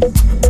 [0.00, 0.49] Thank